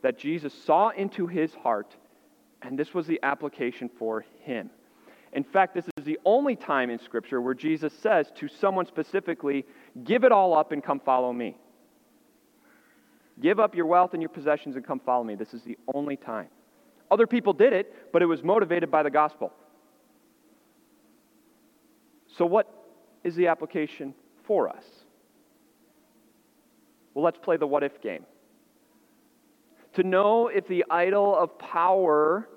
that 0.04 0.18
Jesus 0.18 0.52
saw 0.66 0.90
into 0.90 1.26
his 1.26 1.54
heart, 1.54 1.96
and 2.61 2.78
this 2.78 2.92
was 2.92 3.06
the 3.06 3.18
application 3.23 3.88
for 3.99 4.26
him. 4.40 4.68
In 5.32 5.42
fact, 5.42 5.75
this 5.75 5.87
is 5.96 6.04
the 6.04 6.18
only 6.26 6.56
time 6.56 6.90
in 6.90 6.99
Scripture 6.99 7.40
where 7.40 7.54
Jesus 7.54 7.90
says 8.02 8.30
to 8.37 8.46
someone 8.46 8.84
specifically, 8.84 9.64
Give 10.04 10.25
it 10.25 10.30
all 10.30 10.54
up 10.54 10.73
and 10.73 10.84
come 10.84 11.00
follow 11.00 11.32
me. 11.32 11.56
Give 13.40 13.58
up 13.58 13.75
your 13.75 13.87
wealth 13.87 14.12
and 14.12 14.20
your 14.20 14.28
possessions 14.28 14.76
and 14.76 14.87
come 14.87 15.00
follow 15.00 15.25
me. 15.25 15.37
This 15.37 15.54
is 15.54 15.62
the 15.62 15.78
only 15.94 16.16
time. 16.16 16.49
Other 17.11 17.26
people 17.26 17.54
did 17.54 17.73
it, 17.73 18.12
but 18.12 18.20
it 18.20 18.26
was 18.26 18.42
motivated 18.42 18.90
by 18.90 19.02
the 19.02 19.11
gospel. 19.11 19.54
So, 22.37 22.44
what 22.44 22.68
is 23.25 23.34
the 23.37 23.46
application 23.46 24.12
for 24.46 24.68
us? 24.68 24.84
Well, 27.14 27.25
let's 27.25 27.38
play 27.38 27.56
the 27.56 27.66
what 27.66 27.82
if 27.82 28.02
game. 28.02 28.26
To 29.94 30.02
know 30.02 30.48
if 30.48 30.66
the 30.66 30.84
idol 30.90 31.36
of 31.36 31.58
power 31.58 32.48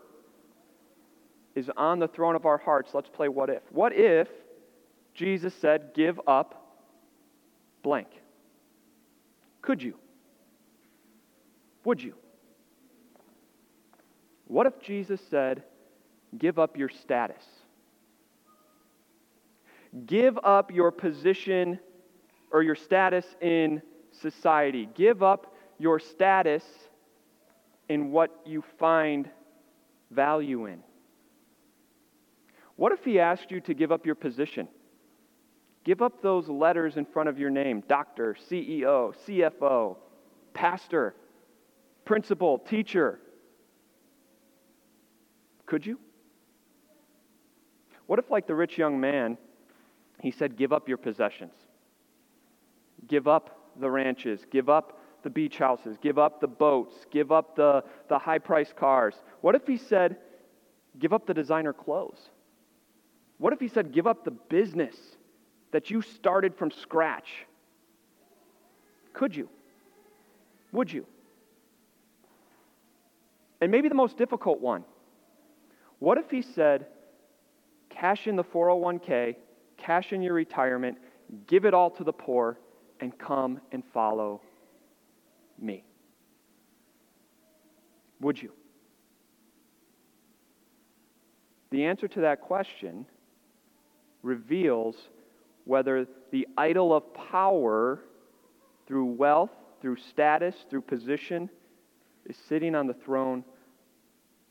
is 1.55 1.69
on 1.77 1.99
the 1.99 2.07
throne 2.07 2.35
of 2.35 2.45
our 2.45 2.57
hearts, 2.57 2.91
let's 2.93 3.09
play 3.09 3.29
what 3.29 3.49
if. 3.49 3.61
What 3.71 3.93
if 3.93 4.27
Jesus 5.13 5.53
said, 5.53 5.91
Give 5.93 6.19
up 6.27 6.81
blank? 7.83 8.07
Could 9.61 9.81
you? 9.81 9.95
Would 11.83 12.01
you? 12.01 12.15
What 14.47 14.65
if 14.65 14.79
Jesus 14.79 15.21
said, 15.29 15.63
Give 16.37 16.57
up 16.57 16.77
your 16.77 16.89
status? 16.89 17.43
Give 20.05 20.37
up 20.43 20.71
your 20.71 20.91
position 20.91 21.79
or 22.51 22.63
your 22.63 22.75
status 22.75 23.25
in 23.41 23.81
society. 24.11 24.89
Give 24.95 25.21
up 25.21 25.55
your 25.79 25.99
status 25.99 26.63
in 27.89 28.11
what 28.11 28.41
you 28.45 28.63
find 28.77 29.29
value 30.11 30.65
in. 30.65 30.79
What 32.75 32.91
if 32.91 33.03
he 33.03 33.19
asked 33.19 33.51
you 33.51 33.59
to 33.61 33.73
give 33.73 33.91
up 33.91 34.05
your 34.05 34.15
position? 34.15 34.67
Give 35.83 36.01
up 36.01 36.21
those 36.21 36.47
letters 36.47 36.97
in 36.97 37.05
front 37.05 37.29
of 37.29 37.39
your 37.39 37.49
name 37.49 37.83
doctor, 37.87 38.35
CEO, 38.49 39.15
CFO, 39.25 39.97
pastor, 40.53 41.15
principal, 42.05 42.59
teacher. 42.59 43.19
Could 45.65 45.85
you? 45.85 45.99
What 48.05 48.19
if, 48.19 48.29
like 48.29 48.47
the 48.47 48.55
rich 48.55 48.77
young 48.77 48.99
man, 48.99 49.37
he 50.21 50.31
said, 50.31 50.57
Give 50.57 50.73
up 50.73 50.87
your 50.87 50.97
possessions. 50.97 51.53
Give 53.07 53.27
up 53.27 53.71
the 53.79 53.89
ranches. 53.89 54.45
Give 54.49 54.69
up 54.69 54.96
the 55.27 55.31
beach 55.31 55.57
houses. 55.57 55.97
Give 56.01 56.17
up 56.17 56.39
the 56.39 56.47
boats. 56.47 56.95
Give 57.11 57.33
up 57.33 57.57
the, 57.57 57.83
the 58.07 58.17
high 58.17 58.37
priced 58.37 58.77
cars. 58.77 59.13
What 59.41 59.55
if 59.55 59.67
he 59.67 59.75
said, 59.75 60.15
Give 60.97 61.11
up 61.11 61.27
the 61.27 61.33
designer 61.33 61.73
clothes? 61.73 62.29
What 63.39 63.51
if 63.51 63.59
he 63.59 63.67
said, 63.67 63.91
Give 63.91 64.07
up 64.07 64.23
the 64.23 64.31
business 64.31 64.95
that 65.71 65.89
you 65.91 66.01
started 66.01 66.55
from 66.55 66.71
scratch? 66.71 67.27
Could 69.11 69.35
you? 69.35 69.49
Would 70.71 70.93
you? 70.93 71.05
And 73.59 73.69
maybe 73.69 73.89
the 73.89 73.95
most 73.95 74.17
difficult 74.17 74.61
one. 74.61 74.85
What 75.99 76.17
if 76.17 76.31
he 76.31 76.41
said, 76.41 76.87
Cash 77.89 78.27
in 78.27 78.37
the 78.37 78.45
401k 78.45 79.35
cash 79.77 80.13
in 80.13 80.21
your 80.21 80.33
retirement, 80.33 80.97
give 81.45 81.65
it 81.65 81.73
all 81.73 81.89
to 81.91 82.03
the 82.03 82.13
poor, 82.13 82.57
and 82.99 83.17
come 83.17 83.61
and 83.71 83.83
follow 83.93 84.41
me? 85.59 85.83
Would 88.19 88.41
you? 88.41 88.51
The 91.69 91.85
answer 91.85 92.07
to 92.07 92.21
that 92.21 92.41
question 92.41 93.05
reveals 94.23 94.95
whether 95.65 96.07
the 96.31 96.47
idol 96.57 96.93
of 96.93 97.13
power 97.13 97.99
through 98.87 99.05
wealth, 99.05 99.51
through 99.81 99.97
status, 99.97 100.55
through 100.69 100.81
position 100.81 101.49
is 102.25 102.37
sitting 102.47 102.73
on 102.73 102.87
the 102.87 102.93
throne 102.93 103.43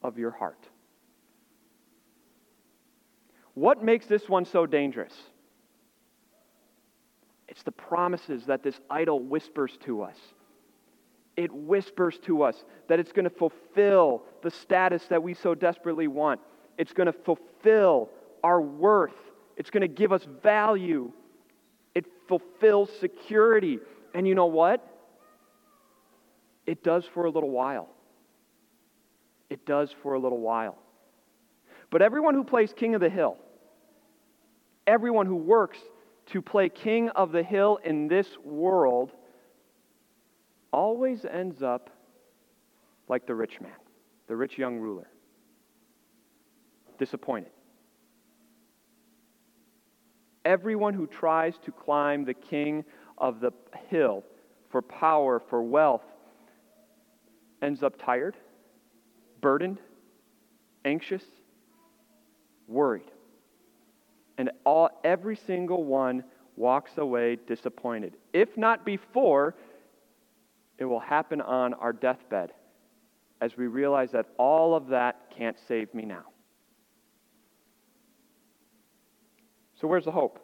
of 0.02 0.18
your 0.18 0.30
heart. 0.30 0.68
What 3.54 3.82
makes 3.82 4.06
this 4.06 4.28
one 4.28 4.44
so 4.44 4.66
dangerous? 4.66 5.14
It's 7.48 7.62
the 7.62 7.72
promises 7.72 8.44
that 8.46 8.62
this 8.62 8.78
idol 8.90 9.20
whispers 9.20 9.78
to 9.84 10.02
us. 10.02 10.16
It 11.36 11.52
whispers 11.52 12.18
to 12.24 12.42
us 12.42 12.64
that 12.88 12.98
it's 12.98 13.12
going 13.12 13.24
to 13.24 13.30
fulfill 13.30 14.22
the 14.42 14.50
status 14.50 15.04
that 15.08 15.22
we 15.22 15.34
so 15.34 15.54
desperately 15.54 16.08
want. 16.08 16.40
It's 16.78 16.92
going 16.92 17.06
to 17.06 17.12
fulfill 17.12 18.10
our 18.42 18.60
worth. 18.60 19.14
It's 19.56 19.70
going 19.70 19.82
to 19.82 19.88
give 19.88 20.12
us 20.12 20.26
value. 20.42 21.12
It 21.94 22.06
fulfills 22.28 22.90
security. 23.00 23.78
And 24.14 24.26
you 24.26 24.34
know 24.34 24.46
what? 24.46 24.86
It 26.66 26.82
does 26.82 27.04
for 27.12 27.24
a 27.26 27.30
little 27.30 27.50
while. 27.50 27.88
It 29.50 29.64
does 29.66 29.94
for 30.02 30.14
a 30.14 30.18
little 30.18 30.40
while. 30.40 30.76
But 31.90 32.02
everyone 32.02 32.34
who 32.34 32.44
plays 32.44 32.72
King 32.72 32.94
of 32.94 33.00
the 33.00 33.08
Hill, 33.08 33.36
everyone 34.86 35.26
who 35.26 35.36
works 35.36 35.78
to 36.26 36.42
play 36.42 36.68
king 36.68 37.08
of 37.10 37.32
the 37.32 37.42
hill 37.42 37.78
in 37.84 38.08
this 38.08 38.26
world 38.44 39.12
always 40.72 41.24
ends 41.24 41.62
up 41.62 41.90
like 43.08 43.26
the 43.26 43.34
rich 43.34 43.60
man, 43.60 43.72
the 44.28 44.36
rich 44.36 44.58
young 44.58 44.78
ruler. 44.78 45.08
Disappointed. 46.98 47.50
Everyone 50.44 50.94
who 50.94 51.06
tries 51.06 51.54
to 51.64 51.72
climb 51.72 52.24
the 52.24 52.34
king 52.34 52.84
of 53.18 53.40
the 53.40 53.52
hill 53.88 54.24
for 54.70 54.80
power, 54.82 55.40
for 55.50 55.62
wealth, 55.62 56.04
ends 57.62 57.82
up 57.82 58.00
tired, 58.00 58.36
burdened, 59.40 59.78
anxious, 60.84 61.24
worried 62.68 63.10
and 64.38 64.50
all, 64.64 64.90
every 65.04 65.36
single 65.36 65.84
one 65.84 66.24
walks 66.56 66.92
away 66.98 67.38
disappointed. 67.46 68.14
If 68.32 68.56
not 68.56 68.84
before, 68.84 69.54
it 70.78 70.84
will 70.84 71.00
happen 71.00 71.40
on 71.40 71.74
our 71.74 71.92
deathbed 71.92 72.52
as 73.40 73.56
we 73.56 73.66
realize 73.66 74.10
that 74.12 74.26
all 74.38 74.74
of 74.74 74.88
that 74.88 75.30
can't 75.36 75.56
save 75.68 75.92
me 75.94 76.04
now. 76.04 76.24
So, 79.80 79.86
where's 79.86 80.04
the 80.04 80.10
hope? 80.10 80.40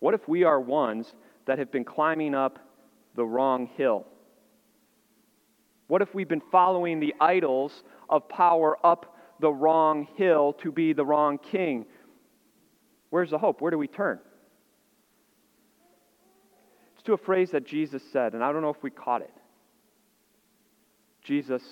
What 0.00 0.14
if 0.14 0.28
we 0.28 0.44
are 0.44 0.60
ones 0.60 1.14
that 1.46 1.58
have 1.58 1.72
been 1.72 1.84
climbing 1.84 2.34
up 2.34 2.58
the 3.16 3.24
wrong 3.24 3.68
hill? 3.76 4.06
What 5.88 6.02
if 6.02 6.14
we've 6.14 6.28
been 6.28 6.42
following 6.52 7.00
the 7.00 7.14
idols 7.20 7.82
of 8.10 8.28
power 8.28 8.76
up 8.84 9.16
the 9.40 9.50
wrong 9.50 10.06
hill 10.16 10.52
to 10.62 10.70
be 10.70 10.92
the 10.92 11.04
wrong 11.04 11.38
king? 11.38 11.86
Where's 13.10 13.30
the 13.30 13.38
hope? 13.38 13.62
Where 13.62 13.70
do 13.70 13.78
we 13.78 13.88
turn? 13.88 14.20
To 17.08 17.14
a 17.14 17.16
phrase 17.16 17.52
that 17.52 17.64
Jesus 17.64 18.02
said, 18.12 18.34
and 18.34 18.44
I 18.44 18.52
don't 18.52 18.60
know 18.60 18.68
if 18.68 18.82
we 18.82 18.90
caught 18.90 19.22
it. 19.22 19.32
Jesus 21.24 21.62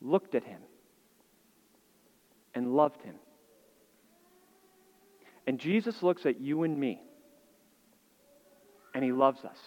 looked 0.00 0.34
at 0.34 0.42
him 0.42 0.58
and 2.52 2.74
loved 2.74 3.00
him. 3.02 3.14
And 5.46 5.60
Jesus 5.60 6.02
looks 6.02 6.26
at 6.26 6.40
you 6.40 6.64
and 6.64 6.76
me, 6.76 7.00
and 8.96 9.04
he 9.04 9.12
loves 9.12 9.44
us. 9.44 9.58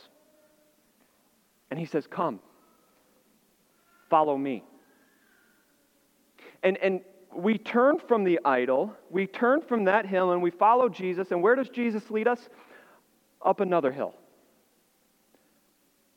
And 1.71 1.79
he 1.79 1.85
says, 1.85 2.05
Come, 2.05 2.41
follow 4.09 4.37
me. 4.37 4.65
And, 6.63 6.75
and 6.79 6.99
we 7.33 7.57
turn 7.57 7.97
from 8.09 8.25
the 8.25 8.41
idol, 8.43 8.93
we 9.09 9.25
turn 9.25 9.61
from 9.61 9.85
that 9.85 10.05
hill, 10.05 10.33
and 10.33 10.41
we 10.41 10.51
follow 10.51 10.89
Jesus. 10.89 11.31
And 11.31 11.41
where 11.41 11.55
does 11.55 11.69
Jesus 11.69 12.11
lead 12.11 12.27
us? 12.27 12.49
Up 13.41 13.61
another 13.61 13.93
hill. 13.93 14.15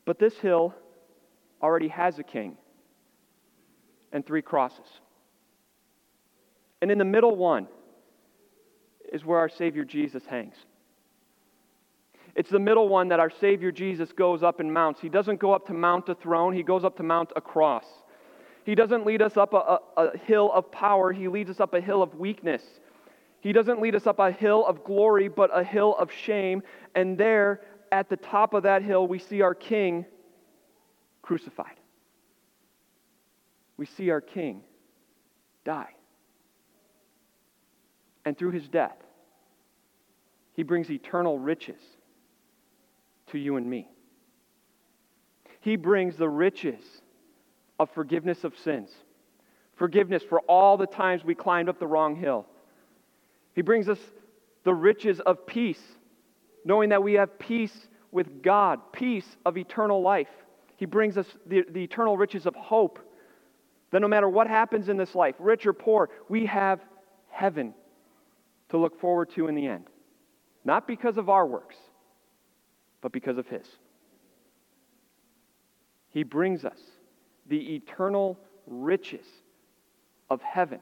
But 0.08 0.18
this 0.18 0.38
hill 0.38 0.74
already 1.62 1.88
has 1.88 2.18
a 2.18 2.22
king 2.22 2.56
and 4.10 4.24
three 4.24 4.40
crosses. 4.40 4.86
And 6.80 6.90
in 6.90 6.96
the 6.96 7.04
middle 7.04 7.36
one 7.36 7.68
is 9.12 9.22
where 9.22 9.38
our 9.38 9.50
Savior 9.50 9.84
Jesus 9.84 10.24
hangs. 10.24 10.54
It's 12.34 12.48
the 12.48 12.58
middle 12.58 12.88
one 12.88 13.08
that 13.08 13.20
our 13.20 13.28
Savior 13.28 13.70
Jesus 13.70 14.10
goes 14.12 14.42
up 14.42 14.60
and 14.60 14.72
mounts. 14.72 14.98
He 14.98 15.10
doesn't 15.10 15.40
go 15.40 15.52
up 15.52 15.66
to 15.66 15.74
mount 15.74 16.08
a 16.08 16.14
throne, 16.14 16.54
he 16.54 16.62
goes 16.62 16.84
up 16.84 16.96
to 16.96 17.02
mount 17.02 17.30
a 17.36 17.42
cross. 17.42 17.84
He 18.64 18.74
doesn't 18.74 19.04
lead 19.04 19.20
us 19.20 19.36
up 19.36 19.52
a, 19.52 19.56
a, 19.56 19.80
a, 19.98 20.16
hill 20.16 20.50
of 20.54 20.72
power, 20.72 21.12
he 21.12 21.28
leads 21.28 21.50
us 21.50 21.60
up 21.60 21.74
a 21.74 21.82
hill 21.82 22.02
of 22.02 22.14
weakness. 22.14 22.62
He 23.40 23.52
doesn't 23.52 23.82
lead 23.82 23.94
us 23.94 24.06
up 24.06 24.20
a 24.20 24.32
hill 24.32 24.64
of 24.66 24.84
glory, 24.84 25.28
but 25.28 25.50
a 25.52 25.62
hill 25.62 25.94
of 25.98 26.10
shame. 26.10 26.62
And 26.94 27.18
there, 27.18 27.60
at 27.92 28.09
the 28.09 28.16
top 28.16 28.54
of 28.54 28.64
that 28.64 28.83
hill, 28.83 29.07
we 29.07 29.18
see 29.18 29.42
our 29.42 29.54
King 29.54 30.07
crucified. 31.23 31.76
We 33.76 33.87
see 33.87 34.11
our 34.11 34.21
King 34.21 34.62
die. 35.64 35.95
And 38.25 38.37
through 38.37 38.50
his 38.50 38.68
death, 38.68 38.97
he 40.52 40.62
brings 40.62 40.90
eternal 40.90 41.38
riches 41.38 41.80
to 43.28 43.38
you 43.38 43.57
and 43.57 43.68
me. 43.68 43.88
He 45.61 45.76
brings 45.76 46.16
the 46.16 46.28
riches 46.28 46.83
of 47.78 47.90
forgiveness 47.90 48.45
of 48.45 48.57
sins, 48.59 48.90
forgiveness 49.76 50.23
for 50.23 50.40
all 50.40 50.76
the 50.76 50.87
times 50.87 51.25
we 51.25 51.35
climbed 51.35 51.68
up 51.68 51.78
the 51.78 51.87
wrong 51.87 52.16
hill. 52.16 52.47
He 53.54 53.62
brings 53.62 53.88
us 53.88 53.99
the 54.64 54.75
riches 54.75 55.21
of 55.21 55.47
peace, 55.47 55.83
knowing 56.68 56.90
that 56.90 57.02
we 57.02 57.14
have 57.14 57.38
peace 57.38 57.88
with 58.12 58.42
God, 58.42 58.92
peace 58.92 59.38
of 59.46 59.56
eternal 59.56 60.02
life. 60.02 60.28
He 60.76 60.84
brings 60.84 61.16
us 61.16 61.26
the, 61.46 61.64
the 61.70 61.82
eternal 61.82 62.18
riches 62.18 62.44
of 62.44 62.54
hope. 62.54 62.98
That 63.90 64.02
no 64.02 64.06
matter 64.06 64.28
what 64.28 64.46
happens 64.48 64.90
in 64.90 64.98
this 64.98 65.14
life, 65.14 65.34
rich 65.38 65.66
or 65.66 65.72
poor, 65.72 66.10
we 66.28 66.44
have 66.44 66.80
heaven 67.30 67.72
to 68.68 68.76
look 68.76 69.00
forward 69.00 69.30
to 69.30 69.48
in 69.48 69.54
the 69.54 69.66
end. 69.66 69.87
Not 70.62 70.87
because 70.87 71.16
of 71.16 71.30
our 71.30 71.46
works, 71.46 71.76
but 73.00 73.12
because 73.12 73.38
of 73.38 73.46
His. 73.46 73.66
He 76.10 76.22
brings 76.22 76.66
us 76.66 76.78
the 77.46 77.76
eternal 77.76 78.38
riches 78.66 79.25
of 80.28 80.42
heaven. 80.42 80.80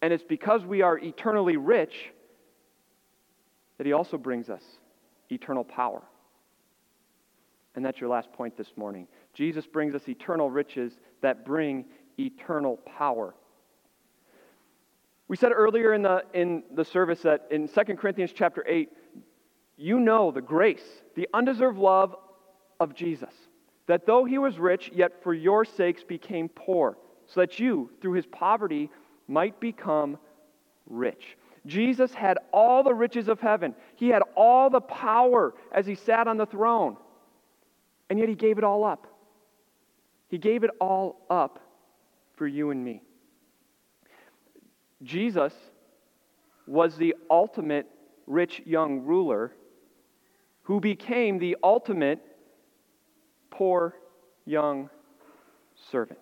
And 0.00 0.12
it's 0.12 0.22
because 0.22 0.64
we 0.64 0.82
are 0.82 0.96
eternally 0.96 1.56
rich 1.56 2.12
that 3.78 3.86
He 3.86 3.92
also 3.92 4.18
brings 4.18 4.50
us 4.50 4.62
eternal 5.30 5.64
power. 5.64 6.02
And 7.74 7.84
that's 7.84 8.00
your 8.00 8.10
last 8.10 8.32
point 8.32 8.56
this 8.56 8.72
morning. 8.76 9.06
Jesus 9.34 9.66
brings 9.66 9.94
us 9.94 10.08
eternal 10.08 10.50
riches 10.50 10.98
that 11.22 11.44
bring 11.44 11.84
eternal 12.18 12.76
power. 12.78 13.34
We 15.28 15.36
said 15.36 15.52
earlier 15.54 15.94
in 15.94 16.02
the, 16.02 16.24
in 16.34 16.64
the 16.74 16.84
service 16.84 17.20
that 17.22 17.46
in 17.50 17.68
2 17.68 17.80
Corinthians 17.96 18.32
chapter 18.34 18.64
8, 18.66 18.90
you 19.76 20.00
know 20.00 20.32
the 20.32 20.40
grace, 20.40 20.82
the 21.14 21.28
undeserved 21.32 21.78
love 21.78 22.16
of 22.80 22.94
Jesus, 22.94 23.32
that 23.86 24.06
though 24.06 24.24
he 24.24 24.38
was 24.38 24.58
rich, 24.58 24.90
yet 24.92 25.22
for 25.22 25.32
your 25.32 25.64
sakes 25.64 26.02
became 26.02 26.48
poor, 26.48 26.98
so 27.26 27.40
that 27.40 27.60
you, 27.60 27.90
through 28.00 28.14
his 28.14 28.26
poverty, 28.26 28.90
might 29.28 29.60
become 29.60 30.18
rich. 30.88 31.37
Jesus 31.66 32.12
had 32.14 32.38
all 32.52 32.82
the 32.82 32.94
riches 32.94 33.28
of 33.28 33.40
heaven. 33.40 33.74
He 33.96 34.08
had 34.08 34.22
all 34.36 34.70
the 34.70 34.80
power 34.80 35.54
as 35.72 35.86
he 35.86 35.94
sat 35.94 36.28
on 36.28 36.36
the 36.36 36.46
throne. 36.46 36.96
And 38.10 38.18
yet 38.18 38.28
he 38.28 38.34
gave 38.34 38.58
it 38.58 38.64
all 38.64 38.84
up. 38.84 39.06
He 40.28 40.38
gave 40.38 40.64
it 40.64 40.70
all 40.80 41.26
up 41.30 41.60
for 42.36 42.46
you 42.46 42.70
and 42.70 42.84
me. 42.84 43.02
Jesus 45.02 45.52
was 46.66 46.96
the 46.96 47.14
ultimate 47.30 47.86
rich 48.26 48.62
young 48.64 49.04
ruler 49.04 49.52
who 50.62 50.80
became 50.80 51.38
the 51.38 51.56
ultimate 51.62 52.20
poor 53.50 53.94
young 54.44 54.90
servant. 55.90 56.18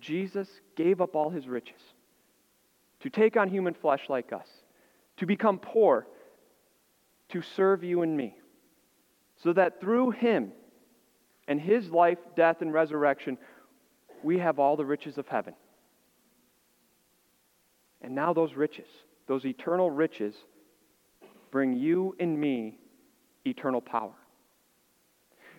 Jesus 0.00 0.48
gave 0.74 1.00
up 1.00 1.14
all 1.14 1.30
his 1.30 1.46
riches 1.46 1.80
to 3.00 3.10
take 3.10 3.36
on 3.36 3.48
human 3.48 3.74
flesh 3.74 4.02
like 4.08 4.32
us, 4.32 4.48
to 5.18 5.26
become 5.26 5.58
poor, 5.58 6.06
to 7.28 7.42
serve 7.42 7.84
you 7.84 8.02
and 8.02 8.16
me, 8.16 8.36
so 9.42 9.52
that 9.52 9.80
through 9.80 10.10
him 10.10 10.52
and 11.46 11.60
his 11.60 11.90
life, 11.90 12.18
death, 12.36 12.60
and 12.60 12.72
resurrection, 12.72 13.38
we 14.22 14.38
have 14.38 14.58
all 14.58 14.76
the 14.76 14.84
riches 14.84 15.18
of 15.18 15.28
heaven. 15.28 15.54
And 18.02 18.14
now 18.14 18.32
those 18.32 18.54
riches, 18.54 18.88
those 19.26 19.44
eternal 19.44 19.90
riches, 19.90 20.34
bring 21.50 21.74
you 21.74 22.14
and 22.20 22.38
me 22.38 22.78
eternal 23.46 23.80
power. 23.80 24.14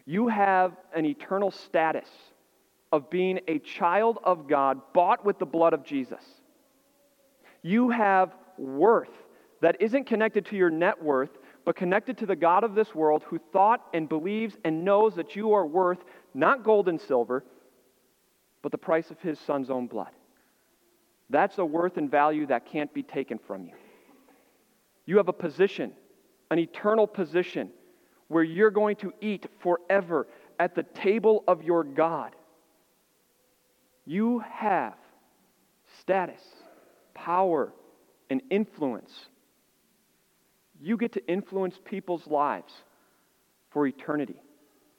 You 0.05 0.27
have 0.27 0.75
an 0.95 1.05
eternal 1.05 1.51
status 1.51 2.09
of 2.91 3.09
being 3.09 3.39
a 3.47 3.59
child 3.59 4.17
of 4.23 4.47
God, 4.47 4.81
bought 4.93 5.23
with 5.23 5.37
the 5.37 5.45
blood 5.45 5.73
of 5.73 5.83
Jesus. 5.83 6.23
You 7.61 7.89
have 7.89 8.33
worth 8.57 9.09
that 9.61 9.81
isn't 9.81 10.05
connected 10.05 10.45
to 10.47 10.55
your 10.55 10.69
net 10.69 11.01
worth, 11.01 11.37
but 11.65 11.75
connected 11.75 12.17
to 12.19 12.25
the 12.25 12.35
God 12.35 12.63
of 12.63 12.75
this 12.75 12.95
world 12.95 13.23
who 13.23 13.39
thought 13.51 13.85
and 13.93 14.07
believes 14.07 14.57
and 14.63 14.85
knows 14.85 15.15
that 15.15 15.35
you 15.35 15.53
are 15.53 15.65
worth 15.65 15.99
not 16.33 16.63
gold 16.63 16.87
and 16.87 16.99
silver, 16.99 17.43
but 18.61 18.71
the 18.71 18.77
price 18.77 19.11
of 19.11 19.19
his 19.19 19.39
son's 19.39 19.69
own 19.69 19.87
blood. 19.87 20.11
That's 21.29 21.57
a 21.57 21.65
worth 21.65 21.97
and 21.97 22.09
value 22.09 22.47
that 22.47 22.65
can't 22.65 22.93
be 22.93 23.03
taken 23.03 23.37
from 23.37 23.65
you. 23.65 23.73
You 25.05 25.17
have 25.17 25.27
a 25.27 25.33
position, 25.33 25.91
an 26.51 26.59
eternal 26.59 27.07
position, 27.07 27.71
where 28.27 28.43
you're 28.43 28.71
going 28.71 28.95
to 28.97 29.13
eat 29.21 29.47
forever 29.59 30.27
at 30.59 30.75
the 30.75 30.83
table 30.83 31.43
of 31.47 31.63
your 31.63 31.83
God. 31.83 32.35
You 34.05 34.39
have 34.39 34.95
status, 35.99 36.41
power, 37.13 37.73
and 38.29 38.41
influence. 38.49 39.11
You 40.81 40.97
get 40.97 41.13
to 41.13 41.25
influence 41.27 41.75
people's 41.83 42.25
lives 42.27 42.71
for 43.71 43.85
eternity 43.85 44.41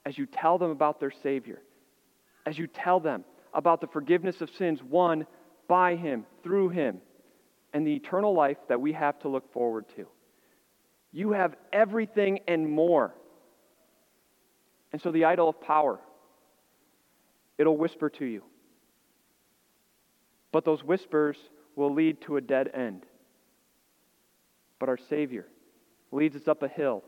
as 0.05 0.16
you 0.18 0.27
tell 0.27 0.59
them 0.59 0.70
about 0.70 1.01
their 1.01 1.12
Savior, 1.23 1.61
as 2.46 2.59
you 2.59 2.66
tell 2.66 3.01
them 3.01 3.25
about 3.55 3.81
the 3.81 3.87
forgiveness 3.87 4.40
of 4.40 4.51
sins 4.51 4.83
won 4.83 5.27
by 5.68 5.96
Him, 5.96 6.25
through 6.42 6.70
Him, 6.70 7.01
and 7.73 7.87
the 7.87 7.94
eternal 7.94 8.35
life 8.35 8.59
that 8.68 8.81
we 8.81 8.92
have 8.92 9.18
to 9.20 9.29
look 9.29 9.53
forward 9.53 9.85
to. 9.96 10.07
You 11.12 11.33
have 11.33 11.55
everything 11.73 12.40
and 12.46 12.68
more. 12.68 13.14
And 14.92 15.01
so 15.01 15.11
the 15.12 15.25
idol 15.25 15.49
of 15.49 15.61
power, 15.61 15.99
it'll 17.59 17.77
whisper 17.77 18.11
to 18.11 18.25
you. 18.25 18.42
But 20.53 20.64
those 20.64 20.83
whispers 20.83 21.37
will 21.76 21.92
lead 21.92 22.20
to 22.22 22.37
a 22.37 22.40
dead 22.40 22.70
end. 22.74 23.06
But 24.78 24.88
our 24.88 24.98
Savior 24.98 25.46
leads 26.12 26.37
us 26.37 26.48
up 26.48 26.62
a 26.62 26.68
hill 26.68 27.04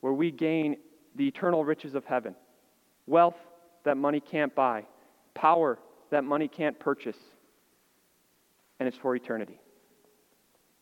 where 0.00 0.12
we 0.12 0.30
gain 0.30 0.76
the 1.14 1.26
eternal 1.26 1.64
riches 1.64 1.94
of 1.94 2.04
heaven 2.04 2.34
wealth 3.06 3.36
that 3.84 3.96
money 3.96 4.20
can't 4.20 4.54
buy, 4.54 4.84
power 5.34 5.78
that 6.10 6.24
money 6.24 6.48
can't 6.48 6.78
purchase 6.78 7.16
and 8.78 8.86
it's 8.86 8.96
for 8.96 9.14
eternity. 9.16 9.60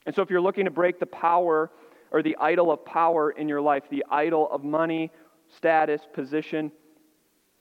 And 0.04 0.14
so, 0.14 0.22
if 0.22 0.30
you're 0.30 0.40
looking 0.40 0.64
to 0.66 0.70
break 0.70 1.00
the 1.00 1.06
power 1.06 1.70
or 2.10 2.22
the 2.22 2.36
idol 2.40 2.70
of 2.70 2.84
power 2.84 3.30
in 3.30 3.48
your 3.48 3.60
life, 3.60 3.84
the 3.90 4.04
idol 4.10 4.48
of 4.50 4.62
money, 4.62 5.10
status, 5.48 6.02
position, 6.12 6.70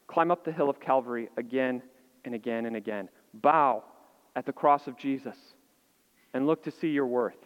climb 0.08 0.32
up 0.32 0.44
the 0.44 0.52
hill 0.52 0.70
of 0.70 0.80
Calvary 0.80 1.30
again 1.38 1.82
and 2.26 2.36
again 2.36 2.66
and 2.66 2.76
again. 2.76 3.10
Bow 3.36 3.84
at 4.36 4.46
the 4.46 4.54
cross 4.54 4.88
of 4.88 4.98
Jesus 4.98 5.38
and 6.34 6.46
look 6.46 6.64
to 6.64 6.72
see 6.72 6.90
your 6.90 7.08
worth. 7.08 7.38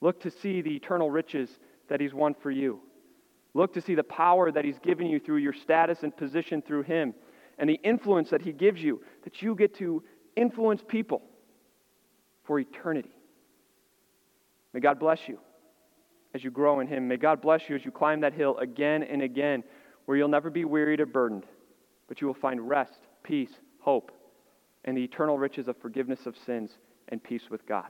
Look 0.00 0.20
to 0.22 0.30
see 0.30 0.60
the 0.60 0.74
eternal 0.74 1.10
riches 1.10 1.48
that 1.88 2.00
He's 2.00 2.12
won 2.12 2.34
for 2.34 2.50
you. 2.50 2.80
Look 3.54 3.72
to 3.74 3.80
see 3.80 3.94
the 3.94 4.04
power 4.04 4.50
that 4.50 4.64
He's 4.64 4.78
given 4.80 5.06
you 5.06 5.18
through 5.18 5.38
your 5.38 5.52
status 5.54 6.02
and 6.02 6.14
position 6.16 6.62
through 6.62 6.82
Him. 6.82 7.14
and 7.58 7.68
the 7.70 7.80
influence 7.82 8.30
that 8.30 8.42
He 8.42 8.52
gives 8.52 8.82
you, 8.82 9.00
that 9.24 9.42
you 9.42 9.54
get 9.54 9.74
to 9.76 10.02
influence 10.36 10.82
people 10.86 11.22
for 12.44 12.58
eternity. 12.60 13.10
May 14.72 14.80
God 14.80 14.98
bless 14.98 15.20
you 15.26 15.38
as 16.34 16.44
you 16.44 16.50
grow 16.50 16.80
in 16.80 16.86
Him. 16.86 17.08
May 17.08 17.16
God 17.16 17.40
bless 17.40 17.62
you 17.68 17.74
as 17.76 17.84
you 17.84 17.90
climb 17.90 18.20
that 18.20 18.34
hill 18.34 18.58
again 18.58 19.02
and 19.02 19.22
again, 19.22 19.64
where 20.04 20.16
you'll 20.16 20.28
never 20.28 20.50
be 20.50 20.64
wearied 20.64 21.00
or 21.00 21.06
burdened, 21.06 21.46
but 22.08 22.20
you 22.20 22.26
will 22.26 22.34
find 22.34 22.68
rest, 22.68 22.98
peace, 23.22 23.50
hope, 23.80 24.12
and 24.86 24.96
the 24.96 25.04
eternal 25.04 25.38
riches 25.38 25.68
of 25.68 25.76
forgiveness 25.78 26.26
of 26.26 26.36
sins 26.46 26.70
and 27.08 27.22
peace 27.22 27.42
with 27.50 27.66
God. 27.66 27.86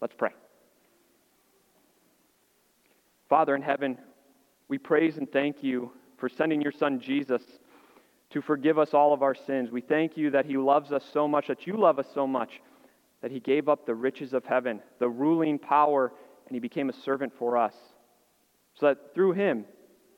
Let's 0.00 0.14
pray. 0.16 0.30
Father 3.28 3.54
in 3.54 3.62
heaven, 3.62 3.98
we 4.68 4.78
praise 4.78 5.18
and 5.18 5.30
thank 5.30 5.62
you 5.62 5.92
for 6.16 6.28
sending 6.28 6.60
your 6.60 6.72
Son 6.72 7.00
Jesus 7.00 7.42
to 8.30 8.40
forgive 8.42 8.78
us 8.78 8.94
all 8.94 9.12
of 9.12 9.22
our 9.22 9.34
sins. 9.34 9.70
We 9.70 9.80
thank 9.80 10.16
you 10.16 10.30
that 10.30 10.46
he 10.46 10.56
loves 10.56 10.92
us 10.92 11.04
so 11.12 11.28
much, 11.28 11.48
that 11.48 11.66
you 11.66 11.76
love 11.76 11.98
us 11.98 12.06
so 12.14 12.26
much, 12.26 12.60
that 13.22 13.30
he 13.30 13.40
gave 13.40 13.68
up 13.68 13.86
the 13.86 13.94
riches 13.94 14.32
of 14.32 14.44
heaven, 14.44 14.80
the 14.98 15.08
ruling 15.08 15.58
power, 15.58 16.12
and 16.46 16.54
he 16.54 16.60
became 16.60 16.88
a 16.88 16.92
servant 16.92 17.32
for 17.38 17.56
us. 17.56 17.74
So 18.74 18.86
that 18.86 19.14
through 19.14 19.32
him, 19.32 19.64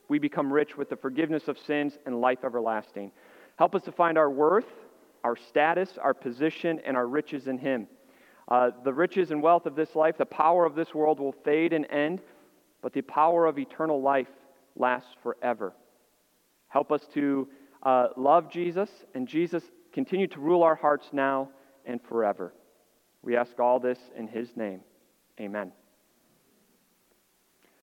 we 0.09 0.19
become 0.19 0.53
rich 0.53 0.77
with 0.77 0.91
the 0.91 0.97
forgiveness 0.97 1.49
of 1.49 1.57
sins 1.59 1.97
and 2.05 2.21
life 2.21 2.41
everlasting. 2.45 3.13
Help 3.57 3.75
us 3.75 3.83
to 3.83 3.93
find 3.93 4.19
our 4.19 4.31
worth, 4.31 4.67
our 5.25 5.37
status, 5.37 5.99
our 6.01 6.15
position, 6.15 6.81
and 6.85 6.97
our 6.97 7.07
riches 7.07 7.47
in 7.47 7.59
him. 7.59 7.87
Uh, 8.49 8.71
the 8.85 8.93
riches 8.93 9.31
and 9.31 9.43
wealth 9.43 9.67
of 9.67 9.77
this 9.77 9.95
life, 9.95 10.19
the 10.19 10.27
power 10.27 10.65
of 10.67 10.75
this 10.75 10.95
world 10.95 11.21
will 11.21 11.35
fade 11.45 11.73
and 11.73 11.87
end, 11.91 12.21
but 12.83 12.93
the 12.93 13.03
power 13.03 13.47
of 13.47 13.59
eternal 13.59 14.01
life 14.03 14.29
lasts 14.77 15.15
forever. 15.23 15.73
Help 16.69 16.91
us 16.91 17.03
to 17.15 17.49
uh, 17.83 18.09
love 18.17 18.51
Jesus 18.51 18.91
and 19.15 19.27
Jesus 19.27 19.63
continue 19.93 20.27
to 20.29 20.41
rule 20.41 20.63
our 20.63 20.75
hearts 20.75 21.09
now 21.13 21.49
and 21.85 22.01
forever. 22.03 22.53
We 23.23 23.37
ask 23.37 23.59
all 23.59 23.79
this 23.79 23.99
in 24.17 24.29
his 24.29 24.57
name. 24.57 24.81
Amen. 25.41 25.73